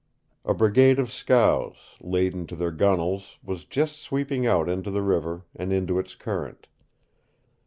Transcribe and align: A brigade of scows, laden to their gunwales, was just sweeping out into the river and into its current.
A 0.43 0.55
brigade 0.55 0.97
of 0.97 1.11
scows, 1.11 1.75
laden 2.01 2.47
to 2.47 2.55
their 2.55 2.71
gunwales, 2.71 3.37
was 3.43 3.65
just 3.65 4.01
sweeping 4.01 4.47
out 4.47 4.67
into 4.67 4.89
the 4.89 5.03
river 5.03 5.45
and 5.55 5.71
into 5.71 5.99
its 5.99 6.15
current. 6.15 6.65